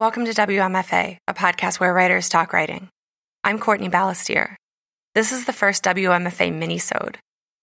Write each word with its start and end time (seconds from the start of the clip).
Welcome 0.00 0.26
to 0.26 0.30
WMFA, 0.30 1.18
a 1.26 1.34
podcast 1.34 1.80
where 1.80 1.92
writers 1.92 2.28
talk 2.28 2.52
writing. 2.52 2.88
I'm 3.42 3.58
Courtney 3.58 3.88
Balestier. 3.88 4.54
This 5.16 5.32
is 5.32 5.44
the 5.44 5.52
first 5.52 5.82
WMFA 5.82 6.54
mini-sode. 6.54 7.18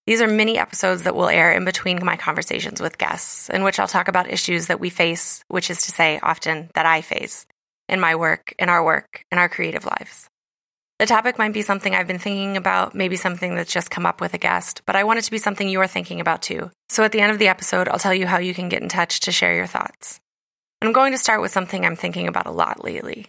These 0.05 0.21
are 0.21 0.27
mini 0.27 0.57
episodes 0.57 1.03
that 1.03 1.15
will 1.15 1.29
air 1.29 1.53
in 1.53 1.63
between 1.63 2.03
my 2.03 2.17
conversations 2.17 2.81
with 2.81 2.97
guests, 2.97 3.49
in 3.49 3.63
which 3.63 3.79
I'll 3.79 3.87
talk 3.87 4.09
about 4.09 4.29
issues 4.29 4.67
that 4.67 4.81
we 4.81 4.89
face, 4.89 5.45
which 5.47 5.69
is 5.69 5.83
to 5.83 5.93
say, 5.93 6.19
often 6.21 6.69
that 6.73 6.85
I 6.85 6.99
face, 6.99 7.45
in 7.87 8.01
my 8.01 8.15
work, 8.15 8.53
in 8.59 8.67
our 8.67 8.83
work, 8.83 9.23
in 9.31 9.37
our 9.37 9.47
creative 9.47 9.85
lives. 9.85 10.27
The 10.99 11.05
topic 11.05 11.37
might 11.37 11.53
be 11.53 11.61
something 11.61 11.95
I've 11.95 12.05
been 12.05 12.19
thinking 12.19 12.57
about, 12.57 12.93
maybe 12.93 13.15
something 13.15 13.55
that's 13.55 13.71
just 13.71 13.89
come 13.89 14.05
up 14.05 14.19
with 14.19 14.33
a 14.33 14.37
guest, 14.37 14.81
but 14.85 14.97
I 14.97 15.05
want 15.05 15.19
it 15.19 15.21
to 15.21 15.31
be 15.31 15.37
something 15.37 15.69
you're 15.69 15.87
thinking 15.87 16.19
about 16.19 16.41
too. 16.41 16.69
So 16.89 17.05
at 17.05 17.13
the 17.13 17.21
end 17.21 17.31
of 17.31 17.39
the 17.39 17.47
episode, 17.47 17.87
I'll 17.87 17.97
tell 17.97 18.13
you 18.13 18.27
how 18.27 18.39
you 18.39 18.53
can 18.53 18.67
get 18.67 18.81
in 18.81 18.89
touch 18.89 19.21
to 19.21 19.31
share 19.31 19.55
your 19.55 19.67
thoughts. 19.67 20.19
I'm 20.81 20.91
going 20.91 21.13
to 21.13 21.17
start 21.17 21.41
with 21.41 21.51
something 21.51 21.85
I'm 21.85 21.95
thinking 21.95 22.27
about 22.27 22.45
a 22.45 22.51
lot 22.51 22.83
lately. 22.83 23.27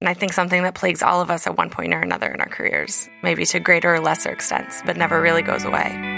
And 0.00 0.08
I 0.08 0.14
think 0.14 0.32
something 0.32 0.62
that 0.62 0.74
plagues 0.74 1.02
all 1.02 1.22
of 1.22 1.30
us 1.30 1.46
at 1.46 1.56
one 1.56 1.70
point 1.70 1.94
or 1.94 2.00
another 2.00 2.30
in 2.30 2.40
our 2.40 2.48
careers, 2.48 3.08
maybe 3.22 3.46
to 3.46 3.60
greater 3.60 3.94
or 3.94 4.00
lesser 4.00 4.30
extents, 4.30 4.82
but 4.84 4.96
never 4.96 5.20
really 5.20 5.42
goes 5.42 5.64
away 5.64 6.16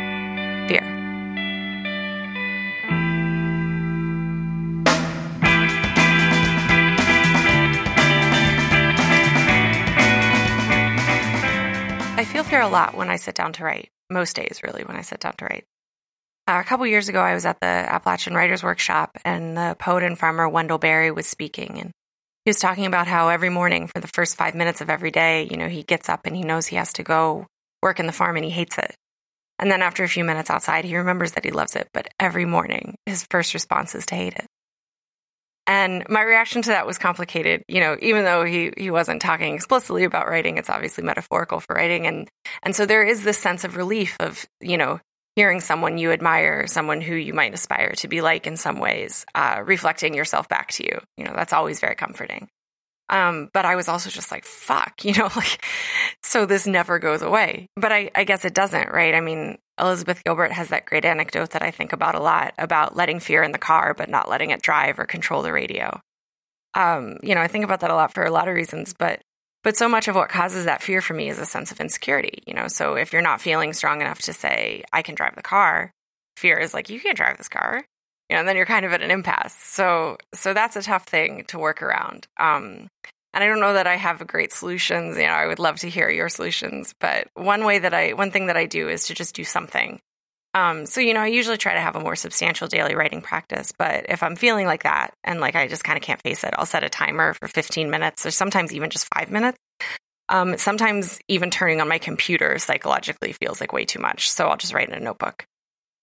fear. 0.68 0.82
I 12.16 12.24
feel 12.24 12.44
fear 12.44 12.60
a 12.60 12.68
lot 12.68 12.94
when 12.94 13.08
I 13.08 13.16
sit 13.16 13.34
down 13.34 13.52
to 13.54 13.64
write, 13.64 13.90
most 14.10 14.36
days, 14.36 14.60
really, 14.62 14.84
when 14.84 14.96
I 14.96 15.02
sit 15.02 15.20
down 15.20 15.34
to 15.38 15.44
write. 15.44 15.64
Uh, 16.48 16.60
a 16.60 16.64
couple 16.64 16.86
years 16.86 17.10
ago, 17.10 17.20
I 17.20 17.34
was 17.34 17.44
at 17.44 17.60
the 17.60 17.66
Appalachian 17.66 18.34
Writers 18.34 18.62
Workshop, 18.62 19.18
and 19.22 19.54
the 19.54 19.76
poet 19.78 20.02
and 20.02 20.18
farmer 20.18 20.48
Wendell 20.48 20.78
Berry 20.78 21.10
was 21.10 21.26
speaking. 21.26 21.78
And 21.78 21.90
he 22.46 22.48
was 22.48 22.58
talking 22.58 22.86
about 22.86 23.06
how 23.06 23.28
every 23.28 23.50
morning, 23.50 23.86
for 23.86 24.00
the 24.00 24.08
first 24.08 24.38
five 24.38 24.54
minutes 24.54 24.80
of 24.80 24.88
every 24.88 25.10
day, 25.10 25.46
you 25.50 25.58
know, 25.58 25.68
he 25.68 25.82
gets 25.82 26.08
up 26.08 26.24
and 26.24 26.34
he 26.34 26.44
knows 26.44 26.66
he 26.66 26.76
has 26.76 26.94
to 26.94 27.02
go 27.02 27.46
work 27.82 28.00
in 28.00 28.06
the 28.06 28.12
farm 28.12 28.36
and 28.36 28.46
he 28.46 28.50
hates 28.50 28.78
it. 28.78 28.94
And 29.58 29.70
then 29.70 29.82
after 29.82 30.04
a 30.04 30.08
few 30.08 30.24
minutes 30.24 30.48
outside, 30.48 30.86
he 30.86 30.96
remembers 30.96 31.32
that 31.32 31.44
he 31.44 31.50
loves 31.50 31.76
it. 31.76 31.88
But 31.92 32.08
every 32.18 32.46
morning, 32.46 32.96
his 33.04 33.26
first 33.30 33.52
response 33.52 33.94
is 33.94 34.06
to 34.06 34.14
hate 34.14 34.32
it. 34.32 34.46
And 35.66 36.06
my 36.08 36.22
reaction 36.22 36.62
to 36.62 36.70
that 36.70 36.86
was 36.86 36.96
complicated. 36.96 37.62
You 37.68 37.80
know, 37.80 37.98
even 38.00 38.24
though 38.24 38.44
he, 38.44 38.72
he 38.74 38.90
wasn't 38.90 39.20
talking 39.20 39.54
explicitly 39.54 40.04
about 40.04 40.28
writing, 40.28 40.56
it's 40.56 40.70
obviously 40.70 41.04
metaphorical 41.04 41.60
for 41.60 41.74
writing. 41.74 42.06
And, 42.06 42.26
and 42.62 42.74
so 42.74 42.86
there 42.86 43.02
is 43.02 43.22
this 43.22 43.36
sense 43.36 43.64
of 43.64 43.76
relief 43.76 44.16
of, 44.18 44.46
you 44.62 44.78
know, 44.78 45.00
hearing 45.38 45.60
someone 45.60 45.98
you 45.98 46.10
admire, 46.10 46.66
someone 46.66 47.00
who 47.00 47.14
you 47.14 47.32
might 47.32 47.54
aspire 47.54 47.92
to 47.92 48.08
be 48.08 48.22
like 48.22 48.48
in 48.48 48.56
some 48.56 48.80
ways, 48.80 49.24
uh, 49.36 49.62
reflecting 49.64 50.12
yourself 50.12 50.48
back 50.48 50.72
to 50.72 50.82
you. 50.82 51.00
You 51.16 51.26
know, 51.26 51.32
that's 51.32 51.52
always 51.52 51.78
very 51.78 51.94
comforting. 51.94 52.48
Um, 53.08 53.48
but 53.54 53.64
I 53.64 53.76
was 53.76 53.88
also 53.88 54.10
just 54.10 54.32
like, 54.32 54.44
fuck, 54.44 54.94
you 55.04 55.14
know, 55.14 55.28
like, 55.36 55.64
so 56.24 56.44
this 56.44 56.66
never 56.66 56.98
goes 56.98 57.22
away. 57.22 57.68
But 57.76 57.92
I, 57.92 58.10
I 58.16 58.24
guess 58.24 58.44
it 58.44 58.52
doesn't, 58.52 58.90
right? 58.90 59.14
I 59.14 59.20
mean, 59.20 59.58
Elizabeth 59.78 60.24
Gilbert 60.24 60.50
has 60.50 60.70
that 60.70 60.86
great 60.86 61.04
anecdote 61.04 61.50
that 61.50 61.62
I 61.62 61.70
think 61.70 61.92
about 61.92 62.16
a 62.16 62.20
lot 62.20 62.54
about 62.58 62.96
letting 62.96 63.20
fear 63.20 63.44
in 63.44 63.52
the 63.52 63.58
car, 63.58 63.94
but 63.94 64.08
not 64.08 64.28
letting 64.28 64.50
it 64.50 64.60
drive 64.60 64.98
or 64.98 65.06
control 65.06 65.42
the 65.42 65.52
radio. 65.52 66.00
Um, 66.74 67.18
you 67.22 67.36
know, 67.36 67.40
I 67.40 67.46
think 67.46 67.64
about 67.64 67.78
that 67.80 67.92
a 67.92 67.94
lot 67.94 68.12
for 68.12 68.24
a 68.24 68.32
lot 68.32 68.48
of 68.48 68.56
reasons, 68.56 68.92
but 68.92 69.20
but 69.68 69.76
so 69.76 69.86
much 69.86 70.08
of 70.08 70.14
what 70.14 70.30
causes 70.30 70.64
that 70.64 70.82
fear 70.82 71.02
for 71.02 71.12
me 71.12 71.28
is 71.28 71.38
a 71.38 71.44
sense 71.44 71.70
of 71.70 71.78
insecurity, 71.78 72.42
you 72.46 72.54
know. 72.54 72.68
So 72.68 72.94
if 72.94 73.12
you're 73.12 73.20
not 73.20 73.42
feeling 73.42 73.74
strong 73.74 74.00
enough 74.00 74.22
to 74.22 74.32
say, 74.32 74.82
I 74.94 75.02
can 75.02 75.14
drive 75.14 75.34
the 75.34 75.42
car, 75.42 75.92
fear 76.38 76.56
is 76.56 76.72
like, 76.72 76.88
you 76.88 76.98
can't 76.98 77.18
drive 77.18 77.36
this 77.36 77.50
car. 77.50 77.84
You 78.30 78.34
know, 78.34 78.40
and 78.40 78.48
then 78.48 78.56
you're 78.56 78.64
kind 78.64 78.86
of 78.86 78.94
at 78.94 79.02
an 79.02 79.10
impasse. 79.10 79.52
So 79.52 80.16
so 80.32 80.54
that's 80.54 80.76
a 80.76 80.82
tough 80.82 81.04
thing 81.04 81.44
to 81.48 81.58
work 81.58 81.82
around. 81.82 82.26
Um, 82.40 82.88
and 83.34 83.44
I 83.44 83.46
don't 83.46 83.60
know 83.60 83.74
that 83.74 83.86
I 83.86 83.96
have 83.96 84.26
great 84.26 84.54
solutions. 84.54 85.18
You 85.18 85.26
know, 85.26 85.32
I 85.32 85.46
would 85.46 85.58
love 85.58 85.76
to 85.80 85.90
hear 85.90 86.08
your 86.08 86.30
solutions. 86.30 86.94
But 86.98 87.28
one 87.34 87.66
way 87.66 87.78
that 87.78 87.92
I, 87.92 88.14
one 88.14 88.30
thing 88.30 88.46
that 88.46 88.56
I 88.56 88.64
do 88.64 88.88
is 88.88 89.08
to 89.08 89.14
just 89.14 89.34
do 89.34 89.44
something. 89.44 90.00
Um, 90.54 90.86
so, 90.86 91.00
you 91.00 91.14
know, 91.14 91.20
I 91.20 91.26
usually 91.26 91.58
try 91.58 91.74
to 91.74 91.80
have 91.80 91.94
a 91.94 92.00
more 92.00 92.16
substantial 92.16 92.68
daily 92.68 92.94
writing 92.94 93.22
practice. 93.22 93.72
But 93.78 94.06
if 94.08 94.22
I'm 94.22 94.36
feeling 94.36 94.66
like 94.66 94.82
that 94.84 95.12
and 95.22 95.40
like 95.40 95.54
I 95.54 95.68
just 95.68 95.84
kind 95.84 95.96
of 95.96 96.02
can't 96.02 96.22
face 96.22 96.42
it, 96.44 96.54
I'll 96.56 96.66
set 96.66 96.84
a 96.84 96.88
timer 96.88 97.34
for 97.34 97.48
15 97.48 97.90
minutes 97.90 98.26
or 98.26 98.30
sometimes 98.30 98.72
even 98.72 98.90
just 98.90 99.08
five 99.14 99.30
minutes. 99.30 99.58
Um, 100.30 100.58
sometimes 100.58 101.20
even 101.28 101.50
turning 101.50 101.80
on 101.80 101.88
my 101.88 101.98
computer 101.98 102.58
psychologically 102.58 103.32
feels 103.32 103.60
like 103.60 103.72
way 103.72 103.84
too 103.84 104.00
much. 104.00 104.30
So 104.30 104.46
I'll 104.46 104.56
just 104.56 104.74
write 104.74 104.88
in 104.88 104.94
a 104.94 105.00
notebook. 105.00 105.46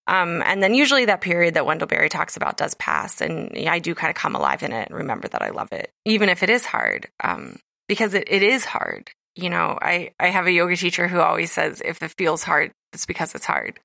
Um, 0.07 0.43
and 0.43 0.61
then 0.61 0.75
usually 0.75 1.05
that 1.05 1.21
period 1.21 1.55
that 1.55 1.65
Wendell 1.65 1.87
Berry 1.87 2.09
talks 2.09 2.37
about 2.37 2.57
does 2.57 2.75
pass, 2.75 3.21
and 3.21 3.57
I 3.57 3.79
do 3.79 3.95
kind 3.95 4.11
of 4.11 4.15
come 4.15 4.35
alive 4.35 4.61
in 4.61 4.71
it 4.71 4.89
and 4.89 4.97
remember 4.97 5.27
that 5.27 5.41
I 5.41 5.49
love 5.49 5.69
it, 5.71 5.89
even 6.05 6.29
if 6.29 6.43
it 6.43 6.49
is 6.49 6.63
hard, 6.63 7.07
um, 7.23 7.57
because 7.87 8.13
it, 8.13 8.25
it 8.27 8.43
is 8.43 8.65
hard. 8.65 9.09
You 9.35 9.49
know, 9.49 9.77
I, 9.81 10.11
I 10.19 10.27
have 10.27 10.45
a 10.45 10.51
yoga 10.51 10.75
teacher 10.75 11.07
who 11.07 11.19
always 11.19 11.51
says, 11.51 11.81
if 11.83 12.03
it 12.03 12.13
feels 12.17 12.43
hard, 12.43 12.71
it's 12.93 13.05
because 13.05 13.33
it's 13.33 13.45
hard. 13.45 13.79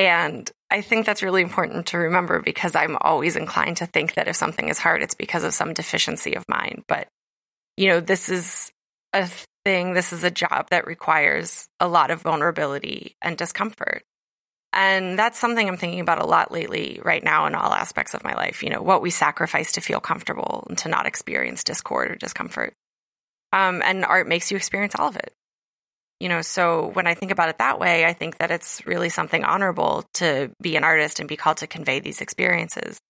And 0.00 0.50
I 0.70 0.80
think 0.80 1.04
that's 1.04 1.22
really 1.22 1.42
important 1.42 1.88
to 1.88 1.98
remember 1.98 2.40
because 2.40 2.74
I'm 2.74 2.96
always 3.02 3.36
inclined 3.36 3.76
to 3.78 3.86
think 3.86 4.14
that 4.14 4.28
if 4.28 4.36
something 4.36 4.68
is 4.68 4.78
hard, 4.78 5.02
it's 5.02 5.14
because 5.14 5.44
of 5.44 5.52
some 5.52 5.74
deficiency 5.74 6.36
of 6.36 6.48
mine. 6.48 6.84
But, 6.88 7.06
you 7.76 7.88
know, 7.88 8.00
this 8.00 8.30
is 8.30 8.72
a 9.12 9.28
thing, 9.66 9.92
this 9.92 10.14
is 10.14 10.24
a 10.24 10.30
job 10.30 10.68
that 10.70 10.86
requires 10.86 11.68
a 11.80 11.86
lot 11.86 12.10
of 12.10 12.22
vulnerability 12.22 13.14
and 13.20 13.36
discomfort. 13.36 14.02
And 14.72 15.18
that's 15.18 15.38
something 15.38 15.68
I'm 15.68 15.76
thinking 15.76 16.00
about 16.00 16.22
a 16.22 16.26
lot 16.26 16.50
lately, 16.50 16.98
right 17.04 17.22
now, 17.22 17.44
in 17.44 17.54
all 17.54 17.74
aspects 17.74 18.14
of 18.14 18.24
my 18.24 18.32
life. 18.32 18.62
You 18.62 18.70
know, 18.70 18.80
what 18.80 19.02
we 19.02 19.10
sacrifice 19.10 19.72
to 19.72 19.82
feel 19.82 20.00
comfortable 20.00 20.64
and 20.70 20.78
to 20.78 20.88
not 20.88 21.04
experience 21.04 21.62
discord 21.62 22.10
or 22.10 22.16
discomfort. 22.16 22.72
Um, 23.52 23.82
and 23.84 24.06
art 24.06 24.26
makes 24.26 24.50
you 24.50 24.56
experience 24.56 24.94
all 24.98 25.08
of 25.08 25.16
it. 25.16 25.34
You 26.20 26.28
know, 26.28 26.42
so 26.42 26.90
when 26.92 27.06
I 27.06 27.14
think 27.14 27.32
about 27.32 27.48
it 27.48 27.58
that 27.58 27.78
way, 27.78 28.04
I 28.04 28.12
think 28.12 28.38
that 28.38 28.50
it's 28.50 28.86
really 28.86 29.08
something 29.08 29.42
honorable 29.42 30.04
to 30.14 30.50
be 30.60 30.76
an 30.76 30.84
artist 30.84 31.18
and 31.18 31.28
be 31.28 31.36
called 31.36 31.56
to 31.58 31.66
convey 31.66 31.98
these 31.98 32.20
experiences. 32.20 33.00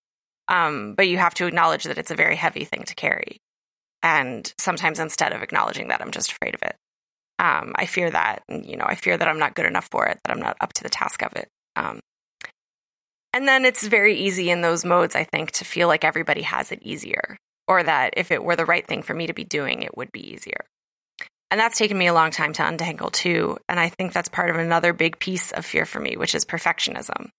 Um, 0.47 0.95
but 0.95 1.09
you 1.09 1.19
have 1.19 1.35
to 1.35 1.47
acknowledge 1.47 1.85
that 1.85 1.99
it's 1.99 2.13
a 2.13 2.17
very 2.17 2.37
heavy 2.37 2.65
thing 2.65 2.85
to 2.85 2.95
carry. 2.95 3.39
And 4.03 4.53
sometimes 4.59 5.01
instead 5.01 5.33
of 5.33 5.43
acknowledging 5.43 5.89
that, 5.89 6.01
I'm 6.01 6.13
just 6.13 6.31
afraid 6.31 6.55
of 6.55 6.63
it. 6.63 6.77
Um, 7.41 7.73
I 7.75 7.87
fear 7.87 8.11
that, 8.11 8.43
and, 8.49 8.65
you 8.65 8.77
know, 8.77 8.85
I 8.87 8.95
fear 8.95 9.17
that 9.17 9.27
I'm 9.27 9.39
not 9.39 9.55
good 9.55 9.67
enough 9.67 9.89
for 9.91 10.07
it, 10.07 10.19
that 10.25 10.33
I'm 10.33 10.43
not 10.43 10.57
up 10.61 10.73
to 10.75 10.83
the 10.83 10.89
task 10.89 11.23
of 11.23 11.35
it. 11.35 11.49
Um, 11.75 12.01
and 13.33 13.49
then 13.49 13.65
it's 13.65 13.87
very 13.87 14.15
easy 14.15 14.51
in 14.51 14.61
those 14.61 14.85
modes, 14.85 15.17
I 15.17 15.25
think, 15.25 15.51
to 15.53 15.65
feel 15.65 15.89
like 15.89 16.05
everybody 16.05 16.43
has 16.43 16.71
it 16.71 16.83
easier, 16.83 17.39
or 17.67 17.83
that 17.83 18.15
if 18.17 18.31
it 18.31 18.45
were 18.45 18.57
the 18.57 18.67
right 18.67 18.87
thing 18.87 19.03
for 19.03 19.15
me 19.15 19.27
to 19.27 19.33
be 19.33 19.45
doing, 19.45 19.83
it 19.83 19.97
would 19.97 20.13
be 20.13 20.33
easier. 20.33 20.65
And 21.51 21.59
that's 21.59 21.79
taken 21.79 21.99
me 21.99 22.07
a 22.07 22.15
long 22.15 22.31
time 22.31 22.53
to 22.55 22.67
untangle 22.67 23.11
too. 23.11 23.59
And 23.69 23.81
I 23.81 23.89
think 23.89 24.13
that's 24.13 24.29
part 24.29 24.51
of 24.51 24.57
another 24.57 24.93
big 24.93 25.19
piece 25.19 25.51
of 25.51 25.67
fear 25.67 25.85
for 25.85 25.99
me, 25.99 26.17
which 26.17 26.35
is 26.35 26.45
perfectionism. 26.45 27.31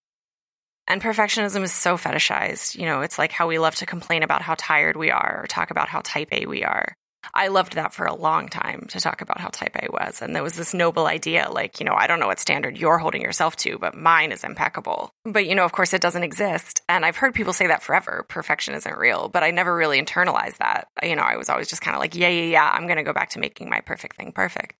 And 0.87 1.01
perfectionism 1.01 1.61
is 1.61 1.71
so 1.71 1.95
fetishized. 1.95 2.77
You 2.77 2.85
know, 2.85 3.01
it's 3.01 3.17
like 3.17 3.31
how 3.31 3.47
we 3.47 3.59
love 3.59 3.75
to 3.75 3.85
complain 3.85 4.23
about 4.23 4.41
how 4.41 4.55
tired 4.57 4.97
we 4.97 5.11
are 5.11 5.41
or 5.43 5.47
talk 5.47 5.71
about 5.71 5.87
how 5.87 6.01
type 6.03 6.29
A 6.33 6.45
we 6.45 6.65
are. 6.65 6.93
I 7.33 7.47
loved 7.47 7.73
that 7.73 7.93
for 7.93 8.05
a 8.05 8.15
long 8.15 8.47
time 8.47 8.85
to 8.89 8.99
talk 8.99 9.21
about 9.21 9.39
how 9.39 9.49
type 9.49 9.75
A 9.81 9.91
was. 9.91 10.21
And 10.21 10.35
there 10.35 10.43
was 10.43 10.55
this 10.55 10.73
noble 10.73 11.05
idea 11.05 11.49
like, 11.49 11.79
you 11.79 11.85
know, 11.85 11.93
I 11.93 12.07
don't 12.07 12.19
know 12.19 12.27
what 12.27 12.39
standard 12.39 12.77
you're 12.77 12.97
holding 12.97 13.21
yourself 13.21 13.55
to, 13.57 13.77
but 13.77 13.95
mine 13.95 14.31
is 14.31 14.43
impeccable. 14.43 15.11
But, 15.23 15.45
you 15.45 15.55
know, 15.55 15.65
of 15.65 15.71
course, 15.71 15.93
it 15.93 16.01
doesn't 16.01 16.23
exist. 16.23 16.81
And 16.89 17.05
I've 17.05 17.17
heard 17.17 17.33
people 17.33 17.53
say 17.53 17.67
that 17.67 17.83
forever 17.83 18.25
perfection 18.27 18.73
isn't 18.73 18.97
real, 18.97 19.29
but 19.29 19.43
I 19.43 19.51
never 19.51 19.75
really 19.75 20.01
internalized 20.01 20.57
that. 20.57 20.87
You 21.03 21.15
know, 21.15 21.23
I 21.23 21.37
was 21.37 21.49
always 21.49 21.69
just 21.69 21.81
kind 21.81 21.95
of 21.95 22.01
like, 22.01 22.15
yeah, 22.15 22.29
yeah, 22.29 22.45
yeah, 22.45 22.71
I'm 22.71 22.87
going 22.87 22.97
to 22.97 23.03
go 23.03 23.13
back 23.13 23.29
to 23.31 23.39
making 23.39 23.69
my 23.69 23.81
perfect 23.81 24.17
thing 24.17 24.31
perfect. 24.31 24.75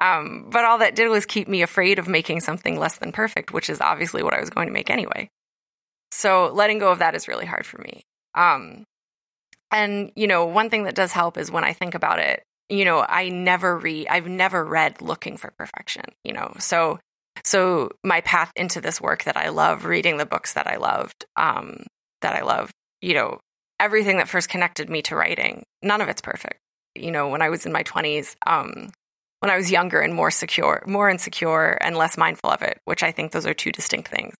Um, 0.00 0.48
but 0.50 0.64
all 0.64 0.78
that 0.78 0.96
did 0.96 1.08
was 1.08 1.26
keep 1.26 1.48
me 1.48 1.62
afraid 1.62 1.98
of 1.98 2.08
making 2.08 2.40
something 2.40 2.78
less 2.78 2.98
than 2.98 3.12
perfect, 3.12 3.52
which 3.52 3.70
is 3.70 3.80
obviously 3.80 4.22
what 4.22 4.34
I 4.34 4.40
was 4.40 4.50
going 4.50 4.66
to 4.66 4.72
make 4.72 4.90
anyway. 4.90 5.30
So 6.10 6.50
letting 6.52 6.78
go 6.78 6.90
of 6.90 6.98
that 6.98 7.14
is 7.14 7.28
really 7.28 7.46
hard 7.46 7.64
for 7.64 7.78
me. 7.78 8.02
Um, 8.34 8.84
and, 9.72 10.12
you 10.14 10.26
know, 10.26 10.44
one 10.44 10.68
thing 10.68 10.84
that 10.84 10.94
does 10.94 11.12
help 11.12 11.38
is 11.38 11.50
when 11.50 11.64
I 11.64 11.72
think 11.72 11.94
about 11.94 12.18
it, 12.18 12.44
you 12.68 12.84
know, 12.84 13.04
I 13.08 13.30
never 13.30 13.76
read, 13.78 14.06
I've 14.08 14.28
never 14.28 14.64
read 14.64 15.00
looking 15.00 15.36
for 15.36 15.52
perfection, 15.58 16.04
you 16.22 16.32
know. 16.32 16.52
So, 16.58 17.00
so 17.42 17.90
my 18.04 18.20
path 18.20 18.52
into 18.54 18.80
this 18.80 19.00
work 19.00 19.24
that 19.24 19.36
I 19.36 19.48
love, 19.48 19.86
reading 19.86 20.18
the 20.18 20.26
books 20.26 20.52
that 20.52 20.66
I 20.66 20.76
loved, 20.76 21.24
um, 21.36 21.84
that 22.20 22.34
I 22.34 22.42
love, 22.42 22.70
you 23.00 23.14
know, 23.14 23.40
everything 23.80 24.18
that 24.18 24.28
first 24.28 24.48
connected 24.48 24.90
me 24.90 25.02
to 25.02 25.16
writing, 25.16 25.64
none 25.82 26.00
of 26.02 26.08
it's 26.08 26.20
perfect. 26.20 26.58
You 26.94 27.10
know, 27.10 27.28
when 27.28 27.42
I 27.42 27.48
was 27.48 27.64
in 27.64 27.72
my 27.72 27.82
20s, 27.82 28.36
um, 28.46 28.90
when 29.40 29.50
I 29.50 29.56
was 29.56 29.70
younger 29.70 30.00
and 30.00 30.14
more 30.14 30.30
secure, 30.30 30.84
more 30.86 31.08
insecure 31.08 31.72
and 31.80 31.96
less 31.96 32.18
mindful 32.18 32.50
of 32.50 32.62
it, 32.62 32.78
which 32.84 33.02
I 33.02 33.10
think 33.10 33.32
those 33.32 33.46
are 33.46 33.54
two 33.54 33.72
distinct 33.72 34.08
things. 34.08 34.34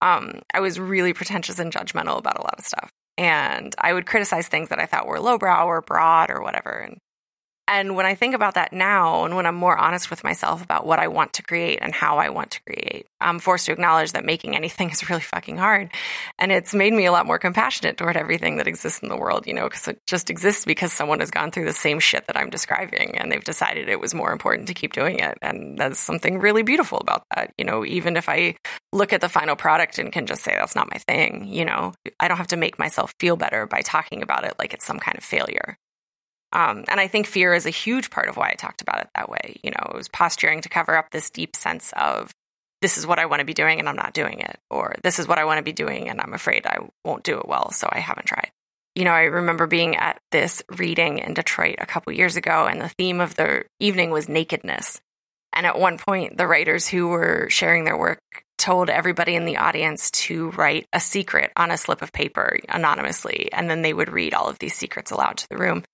Um, 0.00 0.40
I 0.54 0.60
was 0.60 0.78
really 0.78 1.12
pretentious 1.12 1.58
and 1.58 1.72
judgmental 1.72 2.18
about 2.18 2.38
a 2.38 2.42
lot 2.42 2.54
of 2.58 2.64
stuff 2.64 2.90
and 3.18 3.74
I 3.78 3.92
would 3.92 4.06
criticize 4.06 4.46
things 4.48 4.68
that 4.68 4.78
I 4.78 4.86
thought 4.86 5.08
were 5.08 5.20
lowbrow 5.20 5.66
or 5.66 5.82
broad 5.82 6.30
or 6.30 6.40
whatever. 6.40 6.70
And 6.70 7.00
And 7.68 7.94
when 7.96 8.06
I 8.06 8.14
think 8.14 8.34
about 8.34 8.54
that 8.54 8.72
now, 8.72 9.26
and 9.26 9.36
when 9.36 9.44
I'm 9.44 9.54
more 9.54 9.76
honest 9.76 10.08
with 10.08 10.24
myself 10.24 10.62
about 10.64 10.86
what 10.86 10.98
I 10.98 11.08
want 11.08 11.34
to 11.34 11.42
create 11.42 11.80
and 11.82 11.92
how 11.92 12.16
I 12.16 12.30
want 12.30 12.52
to 12.52 12.62
create, 12.62 13.06
I'm 13.20 13.38
forced 13.38 13.66
to 13.66 13.72
acknowledge 13.72 14.12
that 14.12 14.24
making 14.24 14.56
anything 14.56 14.88
is 14.90 15.08
really 15.10 15.20
fucking 15.20 15.58
hard. 15.58 15.90
And 16.38 16.50
it's 16.50 16.72
made 16.72 16.94
me 16.94 17.04
a 17.04 17.12
lot 17.12 17.26
more 17.26 17.38
compassionate 17.38 17.98
toward 17.98 18.16
everything 18.16 18.56
that 18.56 18.66
exists 18.66 19.02
in 19.02 19.10
the 19.10 19.18
world, 19.18 19.46
you 19.46 19.52
know, 19.52 19.64
because 19.68 19.86
it 19.86 20.00
just 20.06 20.30
exists 20.30 20.64
because 20.64 20.94
someone 20.94 21.20
has 21.20 21.30
gone 21.30 21.50
through 21.50 21.66
the 21.66 21.74
same 21.74 22.00
shit 22.00 22.26
that 22.26 22.38
I'm 22.38 22.48
describing 22.48 23.18
and 23.18 23.30
they've 23.30 23.44
decided 23.44 23.90
it 23.90 24.00
was 24.00 24.14
more 24.14 24.32
important 24.32 24.68
to 24.68 24.74
keep 24.74 24.94
doing 24.94 25.18
it. 25.18 25.36
And 25.42 25.76
there's 25.76 25.98
something 25.98 26.38
really 26.38 26.62
beautiful 26.62 26.98
about 26.98 27.24
that. 27.34 27.52
You 27.58 27.66
know, 27.66 27.84
even 27.84 28.16
if 28.16 28.30
I 28.30 28.56
look 28.94 29.12
at 29.12 29.20
the 29.20 29.28
final 29.28 29.56
product 29.56 29.98
and 29.98 30.10
can 30.10 30.24
just 30.24 30.42
say 30.42 30.52
that's 30.52 30.74
not 30.74 30.90
my 30.90 30.98
thing, 30.98 31.46
you 31.46 31.66
know, 31.66 31.92
I 32.18 32.28
don't 32.28 32.38
have 32.38 32.46
to 32.48 32.56
make 32.56 32.78
myself 32.78 33.12
feel 33.20 33.36
better 33.36 33.66
by 33.66 33.82
talking 33.82 34.22
about 34.22 34.44
it 34.44 34.54
like 34.58 34.72
it's 34.72 34.86
some 34.86 34.98
kind 34.98 35.18
of 35.18 35.24
failure. 35.24 35.76
Um, 36.52 36.84
and 36.88 36.98
I 36.98 37.08
think 37.08 37.26
fear 37.26 37.52
is 37.52 37.66
a 37.66 37.70
huge 37.70 38.10
part 38.10 38.28
of 38.28 38.36
why 38.36 38.50
I 38.50 38.54
talked 38.54 38.80
about 38.80 39.00
it 39.00 39.08
that 39.14 39.28
way. 39.28 39.60
You 39.62 39.70
know, 39.70 39.90
it 39.90 39.96
was 39.96 40.08
posturing 40.08 40.62
to 40.62 40.68
cover 40.68 40.96
up 40.96 41.10
this 41.10 41.30
deep 41.30 41.54
sense 41.54 41.92
of 41.96 42.30
this 42.80 42.96
is 42.96 43.06
what 43.06 43.18
I 43.18 43.26
want 43.26 43.40
to 43.40 43.46
be 43.46 43.54
doing 43.54 43.78
and 43.78 43.88
I'm 43.88 43.96
not 43.96 44.14
doing 44.14 44.40
it, 44.40 44.58
or 44.70 44.94
this 45.02 45.18
is 45.18 45.28
what 45.28 45.38
I 45.38 45.44
want 45.44 45.58
to 45.58 45.64
be 45.64 45.72
doing 45.72 46.08
and 46.08 46.20
I'm 46.20 46.32
afraid 46.32 46.66
I 46.66 46.78
won't 47.04 47.24
do 47.24 47.38
it 47.38 47.48
well, 47.48 47.70
so 47.72 47.88
I 47.90 47.98
haven't 47.98 48.26
tried. 48.26 48.50
You 48.94 49.04
know, 49.04 49.12
I 49.12 49.24
remember 49.24 49.66
being 49.66 49.96
at 49.96 50.18
this 50.32 50.62
reading 50.76 51.18
in 51.18 51.34
Detroit 51.34 51.76
a 51.78 51.86
couple 51.86 52.12
years 52.12 52.36
ago, 52.36 52.66
and 52.66 52.80
the 52.80 52.88
theme 52.88 53.20
of 53.20 53.36
the 53.36 53.64
evening 53.78 54.10
was 54.10 54.28
nakedness. 54.28 55.00
And 55.52 55.66
at 55.66 55.78
one 55.78 55.98
point, 55.98 56.36
the 56.36 56.46
writers 56.46 56.88
who 56.88 57.08
were 57.08 57.46
sharing 57.48 57.84
their 57.84 57.96
work 57.96 58.18
told 58.58 58.90
everybody 58.90 59.36
in 59.36 59.44
the 59.44 59.58
audience 59.58 60.10
to 60.10 60.50
write 60.50 60.86
a 60.92 61.00
secret 61.00 61.52
on 61.56 61.70
a 61.70 61.76
slip 61.76 62.02
of 62.02 62.12
paper 62.12 62.58
anonymously, 62.68 63.50
and 63.52 63.70
then 63.70 63.82
they 63.82 63.92
would 63.92 64.10
read 64.10 64.34
all 64.34 64.48
of 64.48 64.58
these 64.58 64.74
secrets 64.74 65.12
aloud 65.12 65.36
to 65.38 65.48
the 65.48 65.58
room. 65.58 65.84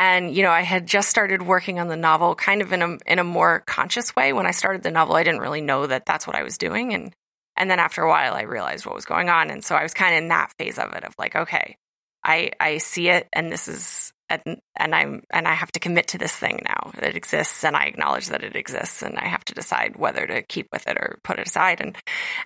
And 0.00 0.34
you 0.34 0.42
know, 0.42 0.50
I 0.50 0.62
had 0.62 0.86
just 0.86 1.10
started 1.10 1.42
working 1.42 1.78
on 1.78 1.88
the 1.88 1.96
novel 1.96 2.34
kind 2.34 2.62
of 2.62 2.72
in 2.72 2.80
a 2.80 2.96
in 3.04 3.18
a 3.18 3.24
more 3.24 3.62
conscious 3.66 4.16
way. 4.16 4.32
When 4.32 4.46
I 4.46 4.50
started 4.50 4.82
the 4.82 4.90
novel, 4.90 5.14
I 5.14 5.24
didn't 5.24 5.42
really 5.42 5.60
know 5.60 5.86
that 5.86 6.06
that's 6.06 6.26
what 6.26 6.34
I 6.34 6.42
was 6.42 6.56
doing 6.56 6.94
and 6.94 7.12
and 7.54 7.70
then 7.70 7.78
after 7.78 8.02
a 8.02 8.08
while 8.08 8.32
I 8.32 8.42
realized 8.42 8.86
what 8.86 8.94
was 8.94 9.04
going 9.04 9.28
on 9.28 9.50
and 9.50 9.62
so 9.62 9.74
I 9.74 9.82
was 9.82 9.92
kind 9.92 10.14
of 10.14 10.22
in 10.22 10.28
that 10.28 10.54
phase 10.58 10.78
of 10.78 10.94
it 10.94 11.04
of 11.04 11.14
like, 11.18 11.36
okay, 11.36 11.76
I 12.24 12.52
I 12.58 12.78
see 12.78 13.10
it 13.10 13.28
and 13.34 13.52
this 13.52 13.68
is 13.68 14.10
and, 14.30 14.62
and 14.74 14.94
I'm 14.94 15.22
and 15.30 15.46
I 15.46 15.52
have 15.52 15.70
to 15.72 15.80
commit 15.80 16.08
to 16.08 16.18
this 16.18 16.34
thing 16.34 16.60
now. 16.64 16.92
It 17.02 17.14
exists 17.14 17.62
and 17.62 17.76
I 17.76 17.84
acknowledge 17.84 18.28
that 18.28 18.42
it 18.42 18.56
exists 18.56 19.02
and 19.02 19.18
I 19.18 19.26
have 19.26 19.44
to 19.46 19.54
decide 19.54 19.96
whether 19.96 20.26
to 20.26 20.40
keep 20.40 20.68
with 20.72 20.88
it 20.88 20.96
or 20.96 21.18
put 21.24 21.38
it 21.38 21.46
aside. 21.46 21.82
And 21.82 21.94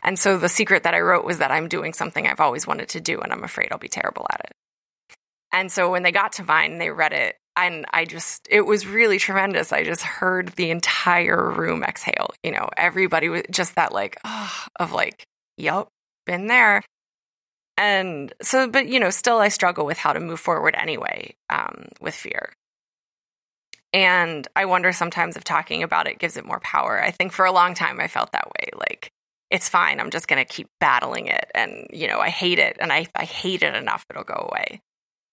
and 0.03 0.19
so 0.19 0.39
the 0.39 0.49
secret 0.49 0.83
that 0.83 0.95
I 0.95 1.01
wrote 1.01 1.25
was 1.25 1.39
that 1.39 1.53
I'm 1.53 1.69
doing 1.69 1.93
something 1.93 2.27
I've 2.27 2.41
always 2.41 2.67
wanted 2.67 2.89
to 2.89 3.01
do 3.01 3.21
and 3.21 3.33
I'm 3.33 3.45
afraid 3.45 3.69
I'll 3.71 3.79
be 3.79 3.87
terrible 3.87 4.27
at 4.33 4.41
it. 4.41 4.53
And 5.53 5.71
so 5.71 5.89
when 5.89 6.03
they 6.03 6.11
got 6.11 6.33
to 6.33 6.43
Vine, 6.43 6.79
they 6.79 6.91
read 6.91 7.13
it 7.13 7.37
and 7.57 7.87
I 7.93 8.05
just, 8.05 8.49
it 8.51 8.63
was 8.63 8.87
really 8.87 9.19
tremendous. 9.19 9.73
I 9.73 9.85
just 9.85 10.03
heard 10.03 10.49
the 10.57 10.71
entire 10.71 11.51
room 11.51 11.85
exhale. 11.85 12.31
You 12.43 12.53
know, 12.53 12.69
everybody 12.77 13.29
was 13.29 13.43
just 13.51 13.77
that 13.77 13.93
like, 13.93 14.19
oh, 14.25 14.65
of 14.77 14.93
like, 14.93 15.27
yep, 15.57 15.89
been 16.27 16.47
there. 16.47 16.83
And 17.77 18.33
so, 18.41 18.69
but 18.69 18.87
you 18.87 19.01
know, 19.01 19.11
still 19.11 19.39
I 19.39 19.49
struggle 19.49 19.85
with 19.85 19.99
how 19.99 20.13
to 20.13 20.21
move 20.21 20.41
forward 20.41 20.75
anyway 20.77 21.35
um, 21.51 21.89
with 22.01 22.15
fear. 22.15 22.53
And 23.93 24.47
I 24.57 24.65
wonder 24.65 24.93
sometimes 24.93 25.37
if 25.37 25.45
talking 25.45 25.83
about 25.85 26.09
it 26.09 26.19
gives 26.19 26.37
it 26.37 26.45
more 26.45 26.61
power. 26.61 27.01
I 27.01 27.13
think 27.13 27.33
for 27.33 27.45
a 27.45 27.53
long 27.53 27.75
time 27.75 28.01
I 28.01 28.09
felt 28.09 28.33
that 28.33 28.49
way. 28.59 28.71
Like, 28.77 29.11
it's 29.51 29.69
fine. 29.69 30.01
I'm 30.01 30.11
just 30.11 30.27
going 30.27 30.45
to 30.45 30.53
keep 30.53 30.69
battling 30.81 31.29
it. 31.29 31.49
And, 31.55 31.87
you 31.93 32.09
know, 32.09 32.19
I 32.19 32.29
hate 32.29 32.59
it. 32.59 32.77
And 32.81 32.93
I, 32.93 33.07
I 33.15 33.25
hate 33.25 33.63
it 33.63 33.75
enough, 33.75 34.05
it'll 34.11 34.25
go 34.25 34.49
away. 34.51 34.81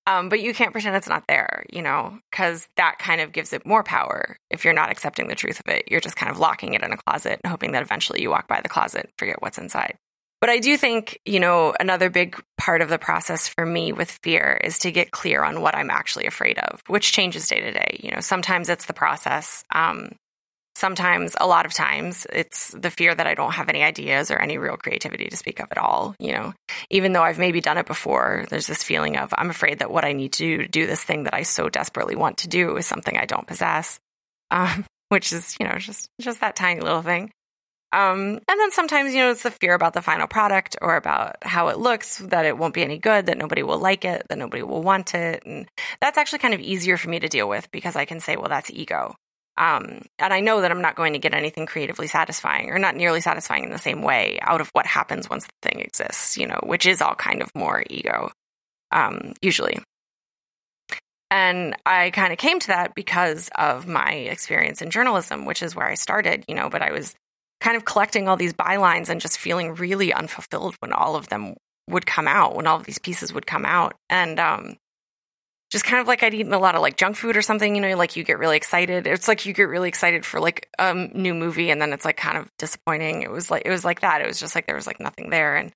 Um, 0.07 0.29
but 0.29 0.41
you 0.41 0.53
can't 0.53 0.71
pretend 0.71 0.95
it's 0.95 1.07
not 1.07 1.25
there, 1.27 1.63
you 1.71 1.81
know, 1.81 2.17
because 2.31 2.67
that 2.75 2.97
kind 2.97 3.21
of 3.21 3.31
gives 3.31 3.53
it 3.53 3.65
more 3.65 3.83
power. 3.83 4.37
If 4.49 4.65
you're 4.65 4.73
not 4.73 4.89
accepting 4.89 5.27
the 5.27 5.35
truth 5.35 5.59
of 5.59 5.67
it, 5.67 5.85
you're 5.91 6.01
just 6.01 6.15
kind 6.15 6.31
of 6.31 6.39
locking 6.39 6.73
it 6.73 6.83
in 6.83 6.91
a 6.91 6.97
closet 6.97 7.39
and 7.43 7.51
hoping 7.51 7.73
that 7.73 7.83
eventually 7.83 8.21
you 8.21 8.29
walk 8.29 8.47
by 8.47 8.61
the 8.61 8.69
closet, 8.69 9.11
forget 9.17 9.41
what's 9.41 9.59
inside. 9.59 9.97
But 10.39 10.49
I 10.49 10.57
do 10.57 10.75
think, 10.75 11.19
you 11.23 11.39
know, 11.39 11.75
another 11.79 12.09
big 12.09 12.35
part 12.57 12.81
of 12.81 12.89
the 12.89 12.97
process 12.97 13.47
for 13.47 13.63
me 13.63 13.91
with 13.91 14.09
fear 14.23 14.59
is 14.63 14.79
to 14.79 14.91
get 14.91 15.11
clear 15.11 15.43
on 15.43 15.61
what 15.61 15.75
I'm 15.75 15.91
actually 15.91 16.25
afraid 16.25 16.57
of, 16.57 16.81
which 16.87 17.11
changes 17.11 17.47
day 17.47 17.61
to 17.61 17.71
day. 17.71 17.99
You 18.01 18.09
know, 18.09 18.21
sometimes 18.21 18.67
it's 18.67 18.87
the 18.87 18.93
process. 18.93 19.63
Um, 19.71 20.13
sometimes 20.75 21.35
a 21.39 21.47
lot 21.47 21.65
of 21.65 21.73
times 21.73 22.25
it's 22.31 22.71
the 22.71 22.91
fear 22.91 23.13
that 23.13 23.27
i 23.27 23.33
don't 23.33 23.53
have 23.53 23.69
any 23.69 23.83
ideas 23.83 24.31
or 24.31 24.37
any 24.37 24.57
real 24.57 24.77
creativity 24.77 25.27
to 25.27 25.37
speak 25.37 25.59
of 25.59 25.67
at 25.71 25.77
all 25.77 26.15
you 26.19 26.31
know? 26.31 26.53
Even 26.89 27.13
though 27.13 27.23
i've 27.23 27.39
maybe 27.39 27.61
done 27.61 27.77
it 27.77 27.85
before 27.85 28.45
there's 28.49 28.67
this 28.67 28.83
feeling 28.83 29.17
of 29.17 29.33
i'm 29.37 29.49
afraid 29.49 29.79
that 29.79 29.91
what 29.91 30.05
i 30.05 30.13
need 30.13 30.33
to 30.33 30.43
do 30.43 30.57
to 30.57 30.67
do 30.67 30.87
this 30.87 31.03
thing 31.03 31.23
that 31.23 31.33
i 31.33 31.43
so 31.43 31.69
desperately 31.69 32.15
want 32.15 32.37
to 32.39 32.47
do 32.47 32.77
is 32.77 32.85
something 32.85 33.17
i 33.17 33.25
don't 33.25 33.47
possess 33.47 33.99
um, 34.51 34.85
which 35.11 35.33
is 35.33 35.57
you 35.59 35.67
know 35.67 35.75
just 35.77 36.09
just 36.19 36.41
that 36.41 36.55
tiny 36.55 36.79
little 36.79 37.01
thing. 37.01 37.31
Um, 37.93 38.39
and 38.47 38.59
then 38.59 38.71
sometimes 38.71 39.13
you 39.13 39.19
know 39.19 39.31
it's 39.31 39.43
the 39.43 39.51
fear 39.51 39.73
about 39.73 39.93
the 39.93 40.01
final 40.01 40.25
product 40.25 40.77
or 40.81 40.95
about 40.95 41.35
how 41.41 41.67
it 41.67 41.77
looks 41.77 42.19
that 42.19 42.45
it 42.45 42.57
won't 42.57 42.73
be 42.73 42.83
any 42.83 42.97
good 42.97 43.25
that 43.25 43.37
nobody 43.37 43.63
will 43.63 43.79
like 43.79 44.05
it 44.05 44.25
that 44.29 44.37
nobody 44.37 44.63
will 44.63 44.81
want 44.81 45.13
it 45.13 45.43
and 45.45 45.67
that's 45.99 46.17
actually 46.17 46.39
kind 46.39 46.53
of 46.53 46.61
easier 46.61 46.95
for 46.95 47.09
me 47.09 47.19
to 47.19 47.27
deal 47.27 47.49
with 47.49 47.69
because 47.71 47.97
i 47.97 48.05
can 48.05 48.21
say 48.21 48.37
well 48.37 48.47
that's 48.47 48.71
ego 48.71 49.13
um, 49.57 50.01
and 50.17 50.33
I 50.33 50.39
know 50.39 50.61
that 50.61 50.71
I'm 50.71 50.81
not 50.81 50.95
going 50.95 51.13
to 51.13 51.19
get 51.19 51.33
anything 51.33 51.65
creatively 51.65 52.07
satisfying 52.07 52.69
or 52.69 52.79
not 52.79 52.95
nearly 52.95 53.21
satisfying 53.21 53.65
in 53.65 53.69
the 53.69 53.77
same 53.77 54.01
way 54.01 54.39
out 54.41 54.61
of 54.61 54.69
what 54.73 54.85
happens 54.85 55.29
once 55.29 55.45
the 55.45 55.69
thing 55.69 55.81
exists, 55.81 56.37
you 56.37 56.47
know, 56.47 56.59
which 56.63 56.85
is 56.85 57.01
all 57.01 57.15
kind 57.15 57.41
of 57.41 57.53
more 57.53 57.83
ego, 57.89 58.31
um, 58.91 59.33
usually. 59.41 59.79
And 61.29 61.75
I 61.85 62.09
kind 62.11 62.33
of 62.33 62.39
came 62.39 62.59
to 62.59 62.67
that 62.67 62.95
because 62.95 63.49
of 63.55 63.87
my 63.87 64.11
experience 64.11 64.81
in 64.81 64.89
journalism, 64.89 65.45
which 65.45 65.63
is 65.63 65.75
where 65.75 65.87
I 65.87 65.95
started, 65.95 66.43
you 66.47 66.55
know, 66.55 66.69
but 66.69 66.81
I 66.81 66.91
was 66.91 67.15
kind 67.61 67.77
of 67.77 67.85
collecting 67.85 68.27
all 68.27 68.35
these 68.35 68.53
bylines 68.53 69.07
and 69.07 69.21
just 69.21 69.37
feeling 69.37 69.75
really 69.75 70.11
unfulfilled 70.11 70.75
when 70.79 70.91
all 70.91 71.15
of 71.15 71.29
them 71.29 71.55
would 71.89 72.05
come 72.05 72.27
out, 72.27 72.55
when 72.55 72.67
all 72.67 72.77
of 72.77 72.85
these 72.85 72.99
pieces 72.99 73.33
would 73.33 73.45
come 73.45 73.65
out. 73.65 73.95
And 74.09 74.39
um, 74.39 74.77
just 75.71 75.85
kind 75.85 76.01
of 76.01 76.07
like 76.07 76.21
I'd 76.21 76.33
eaten 76.33 76.53
a 76.53 76.59
lot 76.59 76.75
of 76.75 76.81
like 76.81 76.97
junk 76.97 77.15
food 77.15 77.37
or 77.37 77.41
something, 77.41 77.75
you 77.75 77.81
know, 77.81 77.95
like 77.95 78.17
you 78.17 78.23
get 78.25 78.39
really 78.39 78.57
excited. 78.57 79.07
It's 79.07 79.29
like 79.29 79.45
you 79.45 79.53
get 79.53 79.63
really 79.63 79.87
excited 79.87 80.25
for 80.25 80.41
like 80.41 80.67
a 80.77 80.93
new 80.93 81.33
movie 81.33 81.71
and 81.71 81.81
then 81.81 81.93
it's 81.93 82.03
like 82.03 82.17
kind 82.17 82.37
of 82.37 82.51
disappointing. 82.57 83.21
It 83.21 83.31
was 83.31 83.49
like, 83.49 83.63
it 83.65 83.69
was 83.69 83.85
like 83.85 84.01
that. 84.01 84.21
It 84.21 84.27
was 84.27 84.39
just 84.39 84.53
like 84.53 84.67
there 84.67 84.75
was 84.75 84.85
like 84.85 84.99
nothing 84.99 85.29
there. 85.29 85.55
And, 85.55 85.71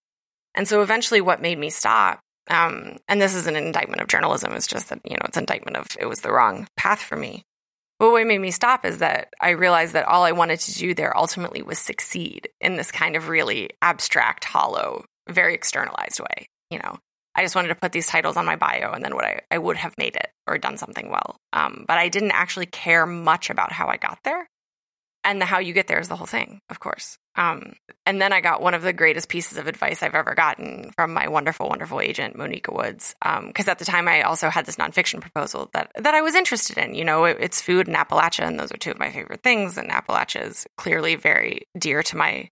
and 0.53 0.67
so 0.67 0.81
eventually 0.81 1.21
what 1.21 1.41
made 1.41 1.57
me 1.57 1.69
stop, 1.69 2.19
um, 2.49 2.97
and 3.07 3.21
this 3.21 3.33
is 3.33 3.47
an 3.47 3.55
indictment 3.55 4.01
of 4.01 4.07
journalism, 4.07 4.53
it's 4.53 4.67
just 4.67 4.89
that, 4.89 4.99
you 5.05 5.13
know, 5.13 5.25
it's 5.25 5.37
an 5.37 5.43
indictment 5.43 5.77
of 5.77 5.87
it 5.97 6.05
was 6.05 6.19
the 6.19 6.31
wrong 6.31 6.67
path 6.75 6.99
for 6.99 7.15
me. 7.15 7.43
But 7.97 8.11
what 8.11 8.27
made 8.27 8.41
me 8.41 8.51
stop 8.51 8.85
is 8.85 8.97
that 8.97 9.29
I 9.39 9.51
realized 9.51 9.93
that 9.93 10.05
all 10.05 10.23
I 10.23 10.33
wanted 10.33 10.59
to 10.59 10.73
do 10.73 10.93
there 10.93 11.17
ultimately 11.17 11.61
was 11.61 11.79
succeed 11.79 12.49
in 12.59 12.75
this 12.75 12.91
kind 12.91 13.15
of 13.15 13.29
really 13.29 13.69
abstract, 13.81 14.43
hollow, 14.43 15.05
very 15.29 15.53
externalized 15.53 16.19
way, 16.19 16.47
you 16.69 16.79
know. 16.79 16.97
I 17.35 17.41
just 17.41 17.55
wanted 17.55 17.69
to 17.69 17.75
put 17.75 17.91
these 17.91 18.07
titles 18.07 18.37
on 18.37 18.45
my 18.45 18.55
bio 18.55 18.91
and 18.93 19.03
then 19.03 19.13
what 19.13 19.25
I, 19.25 19.41
I 19.51 19.57
would 19.57 19.77
have 19.77 19.97
made 19.97 20.15
it 20.15 20.31
or 20.47 20.57
done 20.57 20.77
something 20.77 21.09
well. 21.09 21.37
Um, 21.51 21.85
but 21.87 21.97
I 21.97 22.09
didn't 22.09 22.31
actually 22.31 22.67
care 22.67 23.05
much 23.05 23.49
about 23.49 23.71
how 23.71 23.87
I 23.87 23.97
got 23.97 24.19
there. 24.23 24.47
And 25.25 25.41
the 25.41 25.45
how 25.45 25.57
you 25.57 25.73
get 25.73 25.87
there 25.87 25.99
is 25.99 26.07
the 26.07 26.15
whole 26.15 26.27
thing, 26.27 26.61
of 26.69 26.79
course. 26.79 27.17
Um, 27.35 27.73
and 28.05 28.21
then 28.21 28.31
I 28.31 28.41
got 28.41 28.61
one 28.61 28.75
of 28.75 28.83
the 28.83 28.93
greatest 28.93 29.27
pieces 29.27 29.57
of 29.57 29.65
advice 29.65 30.03
I've 30.03 30.13
ever 30.13 30.35
gotten 30.35 30.91
from 30.95 31.13
my 31.13 31.27
wonderful, 31.27 31.67
wonderful 31.67 31.99
agent, 31.99 32.37
Monika 32.37 32.71
Woods. 32.71 33.15
Because 33.19 33.67
um, 33.67 33.71
at 33.71 33.79
the 33.79 33.85
time, 33.85 34.07
I 34.07 34.21
also 34.21 34.49
had 34.49 34.67
this 34.67 34.75
nonfiction 34.75 35.21
proposal 35.21 35.71
that 35.73 35.91
that 35.95 36.13
I 36.13 36.21
was 36.21 36.35
interested 36.35 36.77
in. 36.77 36.93
You 36.93 37.05
know, 37.05 37.25
it, 37.25 37.37
it's 37.39 37.59
food 37.59 37.87
and 37.87 37.95
Appalachia, 37.95 38.47
and 38.47 38.59
those 38.59 38.71
are 38.71 38.77
two 38.77 38.91
of 38.91 38.99
my 38.99 39.09
favorite 39.11 39.41
things. 39.41 39.79
And 39.79 39.89
Appalachia 39.89 40.45
is 40.45 40.67
clearly 40.77 41.15
very 41.15 41.63
dear 41.75 42.03
to 42.03 42.15
my 42.15 42.49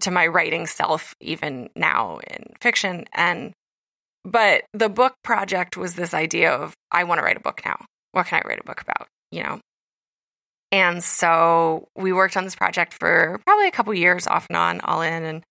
to 0.00 0.10
my 0.10 0.26
writing 0.26 0.66
self, 0.66 1.14
even 1.20 1.70
now 1.76 2.18
in 2.26 2.54
fiction. 2.60 3.04
And 3.14 3.54
but 4.24 4.64
the 4.72 4.88
book 4.88 5.14
project 5.22 5.76
was 5.76 5.94
this 5.94 6.14
idea 6.14 6.52
of 6.52 6.74
I 6.90 7.04
want 7.04 7.18
to 7.18 7.24
write 7.24 7.36
a 7.36 7.40
book 7.40 7.62
now. 7.64 7.84
What 8.12 8.26
can 8.26 8.40
I 8.44 8.48
write 8.48 8.60
a 8.60 8.64
book 8.64 8.80
about? 8.80 9.06
You 9.30 9.42
know? 9.42 9.60
And 10.72 11.04
so 11.04 11.88
we 11.96 12.12
worked 12.12 12.36
on 12.36 12.44
this 12.44 12.56
project 12.56 12.94
for 12.94 13.40
probably 13.46 13.68
a 13.68 13.72
couple 13.72 13.94
years 13.94 14.26
off 14.26 14.46
and 14.48 14.56
on, 14.56 14.80
all 14.80 15.02
in 15.02 15.24
and 15.24 15.44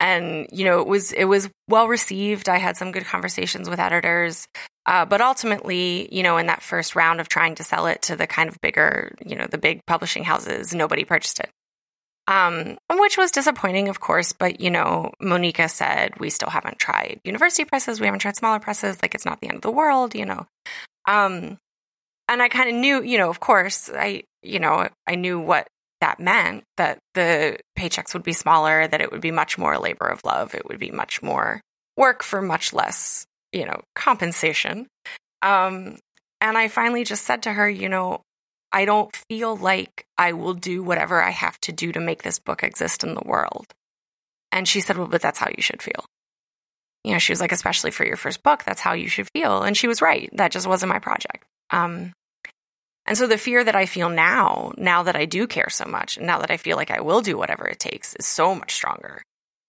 and 0.00 0.48
you 0.52 0.64
know 0.64 0.80
it 0.80 0.86
was 0.86 1.12
it 1.12 1.24
was 1.24 1.48
well 1.68 1.88
received 1.88 2.48
i 2.48 2.58
had 2.58 2.76
some 2.76 2.92
good 2.92 3.04
conversations 3.04 3.70
with 3.70 3.78
editors 3.78 4.46
uh, 4.86 5.04
but 5.06 5.20
ultimately 5.20 6.12
you 6.14 6.22
know 6.22 6.36
in 6.36 6.46
that 6.46 6.62
first 6.62 6.94
round 6.94 7.20
of 7.20 7.28
trying 7.28 7.54
to 7.54 7.64
sell 7.64 7.86
it 7.86 8.02
to 8.02 8.16
the 8.16 8.26
kind 8.26 8.48
of 8.48 8.60
bigger 8.60 9.14
you 9.24 9.36
know 9.36 9.46
the 9.46 9.58
big 9.58 9.80
publishing 9.86 10.24
houses 10.24 10.74
nobody 10.74 11.04
purchased 11.04 11.40
it 11.40 11.50
um, 12.26 12.78
which 12.90 13.18
was 13.18 13.30
disappointing, 13.30 13.88
of 13.88 14.00
course. 14.00 14.32
But 14.32 14.60
you 14.60 14.70
know, 14.70 15.12
Monika 15.20 15.70
said 15.70 16.18
we 16.18 16.30
still 16.30 16.50
haven't 16.50 16.78
tried 16.78 17.20
university 17.24 17.64
presses, 17.64 18.00
we 18.00 18.06
haven't 18.06 18.20
tried 18.20 18.36
smaller 18.36 18.60
presses. 18.60 19.02
Like 19.02 19.14
it's 19.14 19.26
not 19.26 19.40
the 19.40 19.48
end 19.48 19.56
of 19.56 19.62
the 19.62 19.70
world, 19.70 20.14
you 20.14 20.24
know. 20.24 20.46
Um, 21.06 21.58
and 22.28 22.40
I 22.40 22.48
kind 22.48 22.70
of 22.70 22.74
knew, 22.76 23.02
you 23.02 23.18
know, 23.18 23.28
of 23.28 23.40
course, 23.40 23.90
I, 23.92 24.22
you 24.42 24.58
know, 24.58 24.88
I 25.06 25.14
knew 25.14 25.38
what 25.38 25.66
that 26.00 26.18
meant 26.18 26.64
that 26.76 26.98
the 27.14 27.58
paychecks 27.78 28.14
would 28.14 28.22
be 28.22 28.32
smaller, 28.32 28.86
that 28.86 29.00
it 29.00 29.12
would 29.12 29.20
be 29.20 29.30
much 29.30 29.58
more 29.58 29.78
labor 29.78 30.06
of 30.06 30.24
love, 30.24 30.54
it 30.54 30.66
would 30.66 30.78
be 30.78 30.90
much 30.90 31.22
more 31.22 31.60
work 31.96 32.22
for 32.22 32.40
much 32.40 32.72
less, 32.72 33.26
you 33.52 33.66
know, 33.66 33.80
compensation. 33.94 34.86
Um, 35.42 35.98
And 36.40 36.58
I 36.58 36.68
finally 36.68 37.04
just 37.04 37.24
said 37.24 37.44
to 37.44 37.52
her, 37.52 37.68
you 37.68 37.88
know, 37.88 38.20
I 38.74 38.86
don't 38.86 39.14
feel 39.14 39.56
like 39.56 40.04
I 40.18 40.32
will 40.32 40.52
do 40.52 40.82
whatever 40.82 41.22
I 41.22 41.30
have 41.30 41.60
to 41.60 41.72
do 41.72 41.92
to 41.92 42.00
make 42.00 42.24
this 42.24 42.40
book 42.40 42.64
exist 42.64 43.04
in 43.04 43.14
the 43.14 43.22
world. 43.24 43.66
And 44.50 44.66
she 44.66 44.80
said, 44.80 44.98
well, 44.98 45.06
but 45.06 45.22
that's 45.22 45.38
how 45.38 45.48
you 45.56 45.62
should 45.62 45.80
feel. 45.80 46.04
You 47.04 47.12
know, 47.12 47.18
she 47.18 47.30
was 47.30 47.40
like, 47.40 47.52
especially 47.52 47.92
for 47.92 48.04
your 48.04 48.16
first 48.16 48.42
book, 48.42 48.64
that's 48.64 48.80
how 48.80 48.92
you 48.94 49.06
should 49.06 49.28
feel. 49.32 49.62
And 49.62 49.76
she 49.76 49.86
was 49.86 50.02
right. 50.02 50.28
That 50.32 50.50
just 50.50 50.66
wasn't 50.66 50.90
my 50.90 50.98
project. 50.98 51.44
Um, 51.70 52.12
and 53.06 53.16
so 53.16 53.28
the 53.28 53.38
fear 53.38 53.62
that 53.62 53.76
I 53.76 53.86
feel 53.86 54.08
now, 54.08 54.72
now 54.76 55.04
that 55.04 55.14
I 55.14 55.24
do 55.24 55.46
care 55.46 55.70
so 55.70 55.84
much, 55.84 56.16
and 56.16 56.26
now 56.26 56.40
that 56.40 56.50
I 56.50 56.56
feel 56.56 56.76
like 56.76 56.90
I 56.90 57.00
will 57.00 57.20
do 57.20 57.38
whatever 57.38 57.68
it 57.68 57.78
takes, 57.78 58.16
is 58.16 58.26
so 58.26 58.56
much 58.56 58.72
stronger. 58.72 59.22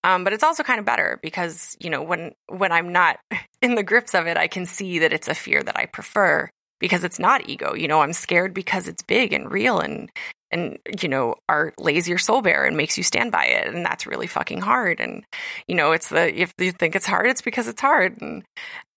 Um, 0.04 0.24
but 0.24 0.34
it's 0.34 0.44
also 0.44 0.64
kind 0.64 0.80
of 0.80 0.86
better 0.86 1.20
because 1.22 1.76
you 1.80 1.90
know 1.90 2.04
when 2.04 2.34
when 2.48 2.72
I'm 2.72 2.92
not 2.92 3.20
in 3.62 3.76
the 3.76 3.84
grips 3.84 4.16
of 4.16 4.28
it, 4.28 4.38
I 4.38 4.48
can 4.48 4.66
see 4.66 5.00
that 5.00 5.14
it's 5.14 5.28
a 5.28 5.36
fear 5.36 5.62
that 5.62 5.78
I 5.78 5.86
prefer 5.86 6.50
because 6.80 7.04
it's 7.04 7.20
not 7.20 7.50
ego. 7.50 7.74
You 7.74 7.88
know, 7.88 8.02
I'm 8.02 8.14
scared 8.14 8.54
because 8.54 8.88
it's 8.88 9.04
big 9.04 9.34
and 9.34 9.52
real 9.52 9.80
and 9.80 10.12
and 10.52 10.78
you 11.02 11.10
know 11.10 11.36
art 11.50 11.74
lays 11.80 12.08
your 12.08 12.20
soul 12.20 12.42
bare 12.42 12.66
and 12.66 12.78
makes 12.78 12.98
you 12.98 13.04
stand 13.04 13.32
by 13.32 13.46
it 13.46 13.74
and 13.74 13.84
that's 13.84 14.06
really 14.06 14.28
fucking 14.28 14.62
hard 14.62 15.00
and 15.00 15.26
you 15.68 15.74
know 15.74 15.92
it's 15.92 16.10
the 16.10 16.40
if 16.40 16.54
you 16.60 16.72
think 16.72 16.96
it's 16.96 17.08
hard 17.08 17.26
it's 17.26 17.42
because 17.42 17.68
it's 17.68 17.82
hard 17.82 18.22
and 18.22 18.44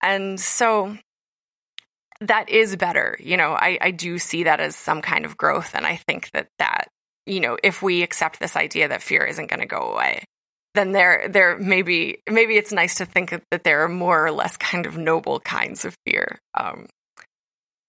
and 0.03 0.39
so 0.39 0.95
that 2.21 2.49
is 2.49 2.77
better. 2.77 3.17
You 3.21 3.37
know, 3.37 3.53
I, 3.53 3.79
I 3.81 3.91
do 3.91 4.19
see 4.19 4.45
that 4.45 4.61
as 4.61 4.75
some 4.77 5.03
kind 5.03 5.25
of 5.25 5.37
growth. 5.37 5.75
And 5.75 5.87
I 5.87 5.97
think 5.97 6.31
that 6.33 6.49
that, 6.59 6.89
you 7.27 7.41
know, 7.41 7.57
if 7.63 7.83
we 7.83 8.03
accept 8.03 8.41
this 8.41 8.57
idea 8.57 8.89
that 8.89 9.03
fear 9.03 9.25
isn't 9.25 9.49
going 9.49 9.61
to 9.61 9.67
go 9.67 9.93
away, 9.93 10.25
then 10.75 10.93
there, 10.93 11.29
there 11.29 11.59
maybe, 11.59 12.21
maybe 12.29 12.57
it's 12.57 12.73
nice 12.73 12.97
to 12.97 13.07
think 13.07 13.35
that 13.51 13.65
there 13.65 13.85
are 13.85 13.89
more 13.89 14.27
or 14.27 14.33
less 14.33 14.57
kind 14.57 14.87
of 14.87 14.97
noble 14.97 15.41
kinds 15.41 15.85
of 15.85 15.97
fear. 16.07 16.39
Um, 16.59 16.87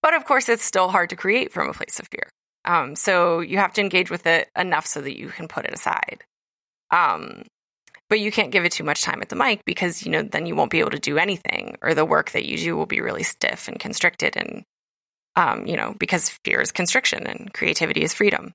but 0.10 0.18
of 0.18 0.26
course, 0.26 0.50
it's 0.50 0.64
still 0.64 0.90
hard 0.90 1.12
to 1.12 1.16
create 1.16 1.54
from 1.54 1.70
a 1.70 1.74
place 1.74 2.00
of 2.00 2.08
fear. 2.08 2.32
Um, 2.66 2.96
so 2.96 3.42
you 3.42 3.60
have 3.60 3.74
to 3.74 3.82
engage 3.82 4.10
with 4.10 4.26
it 4.26 4.50
enough 4.58 4.88
so 4.88 5.02
that 5.02 5.16
you 5.16 5.28
can 5.28 5.48
put 5.48 5.66
it 5.66 5.74
aside. 5.74 6.24
Um, 6.90 7.44
but 8.10 8.20
you 8.20 8.32
can't 8.32 8.52
give 8.52 8.66
it 8.66 8.72
too 8.72 8.84
much 8.84 9.04
time 9.04 9.22
at 9.22 9.30
the 9.30 9.36
mic 9.36 9.64
because 9.66 10.04
you 10.04 10.12
know 10.12 10.24
then 10.24 10.48
you 10.48 10.56
won't 10.56 10.72
be 10.72 10.80
able 10.80 10.90
to 10.90 10.98
do 10.98 11.20
anything 11.20 11.78
or 11.84 11.94
the 11.94 12.06
work 12.06 12.32
that 12.32 12.46
you 12.46 12.58
do 12.58 12.76
will 12.76 12.88
be 12.88 13.02
really 13.02 13.22
stiff 13.22 13.68
and 13.68 13.80
constricted 13.80 14.36
and 14.36 14.64
um, 15.36 15.68
you 15.68 15.78
know 15.78 15.94
because 16.00 16.30
fear 16.44 16.60
is 16.60 16.72
constriction 16.72 17.28
and 17.28 17.54
creativity 17.54 18.02
is 18.02 18.12
freedom 18.12 18.52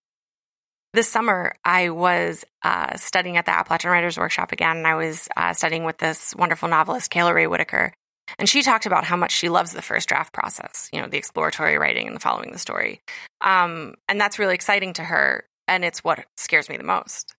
this 0.93 1.09
summer 1.09 1.55
i 1.65 1.89
was 1.89 2.45
uh, 2.65 2.97
studying 2.97 3.37
at 3.37 3.47
the 3.47 3.57
appalachian 3.57 3.93
writers 3.93 4.19
workshop 4.19 4.51
again 4.51 4.79
and 4.79 4.89
i 4.89 4.97
was 4.97 5.29
uh, 5.37 5.53
studying 5.53 5.85
with 5.85 5.99
this 5.99 6.35
wonderful 6.37 6.69
novelist 6.69 7.13
kayla 7.13 7.33
rae 7.33 7.47
whitaker 7.47 7.93
and 8.39 8.49
she 8.49 8.63
talked 8.63 8.87
about 8.87 9.05
how 9.05 9.17
much 9.17 9.33
she 9.33 9.49
loves 9.49 9.73
the 9.73 9.83
first 9.83 10.09
draft 10.09 10.33
process 10.33 10.89
you 10.93 11.01
know 11.01 11.09
the 11.09 11.19
exploratory 11.19 11.79
writing 11.79 12.07
and 12.07 12.17
the 12.17 12.21
following 12.21 12.53
the 12.53 12.59
story 12.59 13.01
um, 13.41 13.95
and 14.09 14.21
that's 14.21 14.39
really 14.39 14.55
exciting 14.55 14.93
to 14.93 15.03
her 15.03 15.45
and 15.69 15.85
it's 15.85 16.05
what 16.05 16.25
scares 16.37 16.69
me 16.69 16.77
the 16.77 16.85
most 16.85 17.35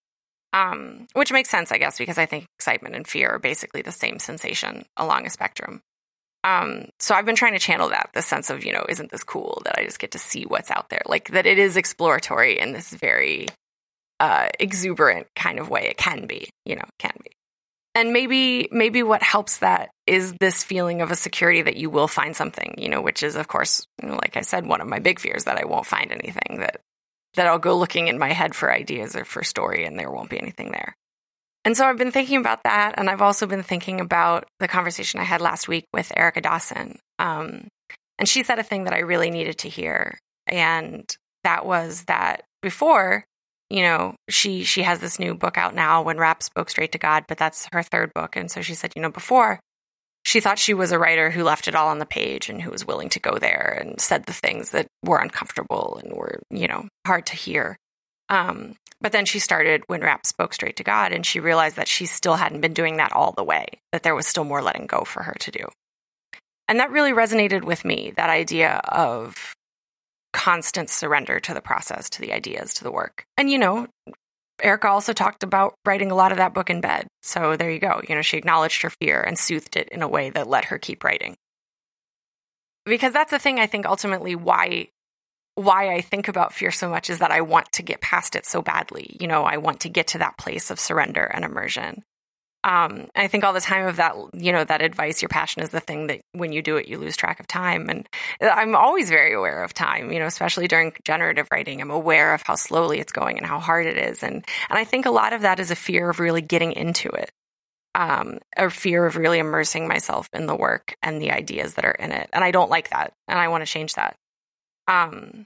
um, 0.56 1.08
which 1.12 1.34
makes 1.34 1.50
sense, 1.50 1.74
I 1.74 1.78
guess, 1.78 1.98
because 1.98 2.18
I 2.18 2.26
think 2.26 2.46
excitement 2.58 2.96
and 2.96 3.06
fear 3.06 3.32
are 3.32 3.40
basically 3.40 3.82
the 3.82 3.92
same 3.92 4.20
sensation 4.20 4.86
along 4.96 5.26
a 5.26 5.30
spectrum. 5.30 5.82
Um, 6.46 6.86
so 7.00 7.14
I've 7.14 7.26
been 7.26 7.36
trying 7.36 7.54
to 7.54 7.60
channel 7.60 7.90
that, 7.90 8.12
the 8.14 8.22
sense 8.22 8.50
of, 8.50 8.64
you 8.64 8.72
know, 8.72 8.86
isn't 8.88 9.12
this 9.12 9.24
cool 9.24 9.62
that 9.66 9.78
I 9.78 9.84
just 9.84 10.00
get 10.00 10.12
to 10.12 10.20
see 10.20 10.44
what's 10.44 10.72
out 10.72 10.90
there? 10.90 11.02
Like 11.08 11.32
that 11.32 11.46
it 11.46 11.60
is 11.60 11.76
exploratory 11.76 12.58
in 12.58 12.72
this 12.72 12.94
very 12.94 13.48
uh, 14.22 14.48
exuberant 14.58 15.28
kind 15.36 15.60
of 15.60 15.70
way. 15.70 15.88
It 15.88 15.98
can 15.98 16.26
be, 16.26 16.50
you 16.66 16.78
know, 16.78 16.86
can 17.00 17.18
be. 17.22 17.32
And 17.96 18.12
maybe, 18.12 18.68
maybe 18.72 19.04
what 19.04 19.24
helps 19.24 19.60
that 19.60 19.90
is 20.06 20.34
this 20.34 20.64
feeling 20.64 21.02
of 21.02 21.12
a 21.12 21.16
security 21.16 21.62
that 21.62 21.78
you 21.78 21.90
will 21.90 22.10
find 22.10 22.36
something, 22.36 22.76
you 22.78 22.90
know, 22.90 23.02
which 23.02 23.24
is, 23.24 23.38
of 23.38 23.48
course, 23.48 23.88
you 24.02 24.10
know, 24.10 24.16
like 24.16 24.36
I 24.36 24.42
said, 24.42 24.68
one 24.68 24.82
of 24.82 24.88
my 24.88 25.00
big 25.00 25.20
fears 25.20 25.46
that 25.46 25.58
I 25.58 25.66
won't 25.66 25.86
find 25.86 26.12
anything 26.12 26.60
that 26.60 26.82
that 27.36 27.48
I'll 27.48 27.60
go 27.60 27.78
looking 27.78 28.08
in 28.08 28.18
my 28.18 28.32
head 28.32 28.56
for 28.56 28.72
ideas 28.72 29.16
or 29.16 29.26
for 29.26 29.44
story 29.44 29.86
and 29.86 30.00
there 30.00 30.12
won't 30.12 30.30
be 30.30 30.40
anything 30.40 30.72
there. 30.72 30.96
And 31.66 31.76
so 31.76 31.86
I've 31.86 31.98
been 31.98 32.12
thinking 32.12 32.38
about 32.38 32.64
that. 32.64 32.94
And 32.98 33.10
I've 33.10 33.22
also 33.22 33.48
been 33.48 33.64
thinking 33.64 34.00
about 34.00 34.46
the 34.60 34.68
conversation 34.68 35.20
I 35.20 35.24
had 35.24 35.42
last 35.42 35.68
week 35.68 35.86
with 35.92 36.14
Erica 36.16 36.42
Dawson. 36.42 37.00
Um, 37.18 37.68
and 38.20 38.30
she 38.30 38.44
said 38.44 38.60
a 38.60 38.64
thing 38.64 38.86
that 38.86 38.94
I 38.94 39.00
really 39.00 39.32
needed 39.32 39.58
to 39.60 39.70
hear. 39.70 40.18
And 40.48 41.04
that 41.44 41.66
was 41.66 42.04
that 42.06 42.44
before, 42.62 43.26
you 43.70 43.82
know, 43.82 44.16
she 44.30 44.64
she 44.64 44.84
has 44.84 45.00
this 45.00 45.20
new 45.20 45.34
book 45.34 45.58
out 45.58 45.76
now, 45.76 46.02
When 46.02 46.18
Rap 46.18 46.44
Spoke 46.44 46.70
Straight 46.70 46.92
to 46.94 46.98
God, 46.98 47.26
but 47.28 47.38
that's 47.38 47.68
her 47.72 47.84
third 47.84 48.14
book. 48.14 48.36
And 48.36 48.50
so 48.50 48.62
she 48.62 48.76
said, 48.76 48.94
you 48.96 49.02
know, 49.02 49.12
before 49.12 49.60
she 50.26 50.40
thought 50.40 50.58
she 50.58 50.74
was 50.74 50.92
a 50.92 51.00
writer 51.00 51.30
who 51.30 51.44
left 51.44 51.68
it 51.68 51.76
all 51.76 51.90
on 51.90 52.00
the 52.00 52.06
page 52.06 52.50
and 52.50 52.62
who 52.62 52.72
was 52.72 52.86
willing 52.86 53.10
to 53.10 53.20
go 53.20 53.38
there 53.38 53.78
and 53.80 54.02
said 54.02 54.26
the 54.26 54.34
things 54.34 54.72
that 54.72 54.88
were 55.04 55.20
uncomfortable 55.20 56.02
and 56.04 56.14
were, 56.14 56.42
you 56.50 56.68
know, 56.68 56.88
hard 57.06 57.28
to 57.28 57.36
hear. 57.36 57.78
Um, 58.30 58.74
but 59.00 59.12
then 59.12 59.26
she 59.26 59.38
started 59.38 59.84
when 59.86 60.02
rap 60.02 60.26
spoke 60.26 60.54
straight 60.54 60.78
to 60.78 60.84
God, 60.84 61.12
and 61.12 61.24
she 61.24 61.40
realized 61.40 61.76
that 61.76 61.88
she 61.88 62.08
still 62.08 62.36
hadn't 62.36 62.62
been 62.62 62.74
doing 62.74 62.98
that 62.98 63.14
all 63.14 63.34
the 63.34 63.44
way, 63.44 63.68
that 63.92 64.02
there 64.02 64.16
was 64.16 64.26
still 64.26 64.46
more 64.46 64.64
letting 64.64 64.88
go 64.88 65.02
for 65.02 65.22
her 65.22 65.36
to 65.42 65.52
do. 65.52 65.68
And 66.68 66.80
that 66.80 66.90
really 66.90 67.12
resonated 67.12 67.64
with 67.64 67.86
me 67.86 68.14
that 68.18 68.32
idea 68.32 68.82
of 68.88 69.54
constant 70.36 70.90
surrender 70.90 71.40
to 71.40 71.54
the 71.54 71.62
process, 71.62 72.10
to 72.10 72.20
the 72.20 72.34
ideas, 72.34 72.74
to 72.74 72.84
the 72.84 72.92
work. 72.92 73.26
And, 73.38 73.50
you 73.50 73.58
know, 73.58 73.88
Erica 74.62 74.90
also 74.90 75.14
talked 75.14 75.44
about 75.44 75.76
writing 75.86 76.12
a 76.12 76.16
lot 76.16 76.34
of 76.34 76.40
that 76.40 76.54
book 76.54 76.70
in 76.70 76.82
bed. 76.82 77.08
So 77.24 77.56
there 77.56 77.72
you 77.72 77.80
go. 77.80 78.02
You 78.08 78.16
know, 78.16 78.22
she 78.22 78.36
acknowledged 78.36 78.82
her 78.82 78.90
fear 78.90 79.22
and 79.22 79.40
soothed 79.40 79.78
it 79.78 79.88
in 79.90 80.02
a 80.02 80.10
way 80.10 80.30
that 80.32 80.50
let 80.50 80.66
her 80.66 80.78
keep 80.78 81.06
writing. 81.06 81.38
Because 82.86 83.14
that's 83.14 83.32
the 83.32 83.40
thing 83.40 83.60
I 83.60 83.66
think 83.66 83.86
ultimately 83.86 84.36
why 84.36 84.90
why 85.56 85.94
I 85.94 86.02
think 86.02 86.28
about 86.28 86.54
fear 86.54 86.70
so 86.70 86.90
much 86.90 87.10
is 87.10 87.20
that 87.20 87.32
I 87.32 87.40
want 87.40 87.72
to 87.74 87.82
get 87.82 88.02
past 88.02 88.36
it 88.36 88.46
so 88.46 88.62
badly. 88.62 89.16
You 89.22 89.28
know, 89.28 89.44
I 89.44 89.56
want 89.56 89.80
to 89.82 89.90
get 89.90 90.08
to 90.08 90.18
that 90.18 90.38
place 90.38 90.70
of 90.70 90.82
surrender 90.82 91.24
and 91.24 91.46
immersion. 91.46 92.04
Um, 92.66 93.10
I 93.16 93.28
think 93.28 93.44
all 93.44 93.54
the 93.54 93.62
time 93.62 93.88
of 93.88 93.98
that, 93.98 94.16
you 94.34 94.52
know, 94.52 94.64
that 94.64 94.82
advice, 94.82 95.22
your 95.22 95.30
passion 95.30 95.62
is 95.62 95.70
the 95.70 95.80
thing 95.80 96.08
that 96.08 96.22
when 96.32 96.52
you 96.52 96.64
do 96.64 96.78
it, 96.78 96.88
you 96.88 96.98
lose 96.98 97.16
track 97.16 97.40
of 97.40 97.46
time. 97.46 97.90
And 97.90 98.10
I'm 98.42 98.76
always 98.76 99.08
very 99.08 99.36
aware 99.36 99.64
of 99.64 99.72
time, 99.72 100.12
you 100.12 100.18
know, 100.18 100.26
especially 100.26 100.68
during 100.68 100.94
generative 101.04 101.48
writing. 101.52 101.80
I'm 101.80 101.92
aware 101.92 102.34
of 102.34 102.42
how 102.42 102.56
slowly 102.56 103.00
it's 103.00 103.12
going 103.12 103.38
and 103.38 103.46
how 103.46 103.60
hard 103.60 103.86
it 103.86 104.00
is. 104.00 104.24
And, 104.24 104.44
and 104.68 104.80
I 104.80 104.84
think 104.84 105.06
a 105.06 105.12
lot 105.12 105.32
of 105.32 105.44
that 105.44 105.60
is 105.60 105.70
a 105.70 105.76
fear 105.76 106.10
of 106.10 106.20
really 106.20 106.42
getting 106.42 106.72
into 106.72 107.10
it. 107.10 107.32
Um, 107.94 108.40
a 108.58 108.72
fear 108.72 109.06
of 109.06 109.16
really 109.16 109.38
immersing 109.38 109.88
myself 109.88 110.28
in 110.34 110.48
the 110.48 110.56
work 110.56 110.98
and 111.04 111.22
the 111.22 111.32
ideas 111.32 111.76
that 111.76 111.86
are 111.86 111.92
in 111.92 112.12
it. 112.12 112.30
And 112.34 112.44
I 112.44 112.50
don't 112.50 112.72
like 112.72 112.90
that. 112.90 113.14
And 113.28 113.38
I 113.38 113.48
want 113.50 113.64
to 113.64 113.72
change 113.72 113.94
that. 113.94 114.18
Um, 114.88 115.46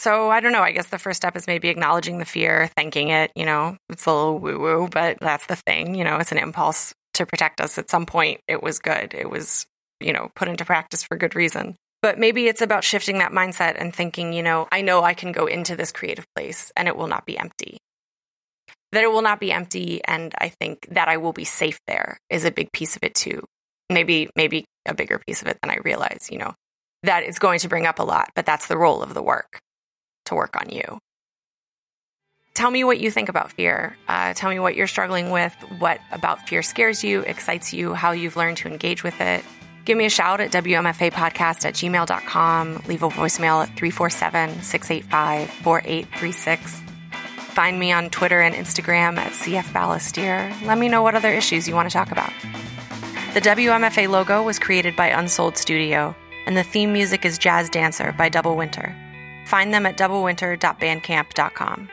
so 0.00 0.30
I 0.30 0.40
don't 0.40 0.52
know. 0.52 0.62
I 0.62 0.72
guess 0.72 0.88
the 0.88 0.98
first 0.98 1.18
step 1.18 1.36
is 1.36 1.46
maybe 1.46 1.68
acknowledging 1.68 2.18
the 2.18 2.24
fear, 2.24 2.70
thanking 2.74 3.10
it. 3.10 3.30
You 3.36 3.44
know, 3.44 3.76
it's 3.90 4.06
a 4.06 4.12
little 4.12 4.38
woo 4.38 4.58
woo, 4.58 4.88
but 4.90 5.18
that's 5.20 5.44
the 5.44 5.56
thing. 5.56 5.94
You 5.94 6.04
know, 6.04 6.16
it's 6.16 6.32
an 6.32 6.38
impulse 6.38 6.94
to 7.14 7.26
protect 7.26 7.60
us. 7.60 7.76
At 7.76 7.90
some 7.90 8.06
point, 8.06 8.40
it 8.48 8.62
was 8.62 8.78
good. 8.78 9.12
It 9.12 9.28
was, 9.28 9.66
you 10.00 10.14
know, 10.14 10.30
put 10.34 10.48
into 10.48 10.64
practice 10.64 11.04
for 11.04 11.18
good 11.18 11.36
reason. 11.36 11.76
But 12.00 12.18
maybe 12.18 12.48
it's 12.48 12.62
about 12.62 12.82
shifting 12.82 13.18
that 13.18 13.32
mindset 13.32 13.76
and 13.78 13.94
thinking, 13.94 14.32
you 14.32 14.42
know, 14.42 14.66
I 14.72 14.80
know 14.80 15.02
I 15.02 15.12
can 15.12 15.32
go 15.32 15.44
into 15.44 15.76
this 15.76 15.92
creative 15.92 16.24
place 16.34 16.72
and 16.74 16.88
it 16.88 16.96
will 16.96 17.06
not 17.06 17.26
be 17.26 17.36
empty. 17.36 17.76
That 18.92 19.04
it 19.04 19.12
will 19.12 19.20
not 19.20 19.38
be 19.38 19.52
empty. 19.52 20.02
And 20.02 20.34
I 20.38 20.48
think 20.48 20.88
that 20.92 21.08
I 21.08 21.18
will 21.18 21.34
be 21.34 21.44
safe 21.44 21.78
there 21.86 22.16
is 22.30 22.46
a 22.46 22.50
big 22.50 22.72
piece 22.72 22.96
of 22.96 23.02
it 23.02 23.14
too. 23.14 23.44
Maybe, 23.90 24.30
maybe 24.34 24.64
a 24.86 24.94
bigger 24.94 25.20
piece 25.26 25.42
of 25.42 25.48
it 25.48 25.58
than 25.60 25.70
I 25.70 25.76
realize, 25.84 26.28
you 26.32 26.38
know, 26.38 26.54
that 27.02 27.24
it's 27.24 27.38
going 27.38 27.58
to 27.58 27.68
bring 27.68 27.84
up 27.84 27.98
a 27.98 28.02
lot, 28.04 28.30
but 28.34 28.46
that's 28.46 28.66
the 28.66 28.78
role 28.78 29.02
of 29.02 29.12
the 29.12 29.22
work 29.22 29.60
to 30.30 30.34
work 30.34 30.56
on 30.60 30.70
you. 30.70 30.98
Tell 32.54 32.70
me 32.70 32.82
what 32.82 32.98
you 32.98 33.10
think 33.10 33.28
about 33.28 33.52
fear. 33.52 33.96
Uh, 34.08 34.34
tell 34.34 34.50
me 34.50 34.58
what 34.58 34.74
you're 34.74 34.86
struggling 34.86 35.30
with, 35.30 35.54
what 35.78 36.00
about 36.10 36.48
fear 36.48 36.62
scares 36.62 37.04
you, 37.04 37.20
excites 37.20 37.72
you, 37.72 37.94
how 37.94 38.10
you've 38.10 38.36
learned 38.36 38.56
to 38.58 38.68
engage 38.68 39.04
with 39.04 39.20
it. 39.20 39.44
Give 39.84 39.96
me 39.96 40.04
a 40.04 40.10
shout 40.10 40.40
at 40.40 40.50
WMFApodcast 40.52 41.64
at 41.64 41.74
gmail.com. 41.74 42.82
Leave 42.86 43.02
a 43.02 43.08
voicemail 43.08 43.62
at 43.62 43.76
347 43.76 44.62
685 44.62 45.50
4836. 45.50 46.82
Find 47.54 47.78
me 47.78 47.92
on 47.92 48.10
Twitter 48.10 48.40
and 48.40 48.54
Instagram 48.54 49.16
at 49.16 49.32
CF 49.32 49.64
Balestier. 49.72 50.50
Let 50.66 50.78
me 50.78 50.88
know 50.88 51.02
what 51.02 51.14
other 51.14 51.32
issues 51.32 51.66
you 51.66 51.74
want 51.74 51.90
to 51.90 51.92
talk 51.92 52.12
about. 52.12 52.32
The 53.34 53.40
WMFA 53.40 54.08
logo 54.08 54.42
was 54.42 54.58
created 54.58 54.96
by 54.96 55.08
Unsold 55.08 55.56
Studio, 55.56 56.14
and 56.46 56.56
the 56.56 56.62
theme 56.62 56.92
music 56.92 57.24
is 57.24 57.38
Jazz 57.38 57.70
Dancer 57.70 58.12
by 58.18 58.28
Double 58.28 58.56
Winter. 58.56 58.94
Find 59.46 59.72
them 59.72 59.86
at 59.86 59.96
doublewinter.bandcamp.com. 59.96 61.88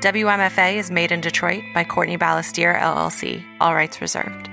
WMFA 0.00 0.76
is 0.76 0.90
made 0.90 1.12
in 1.12 1.20
Detroit 1.20 1.62
by 1.74 1.84
Courtney 1.84 2.18
Balestier, 2.18 2.78
LLC, 2.78 3.44
all 3.60 3.74
rights 3.74 4.00
reserved. 4.00 4.51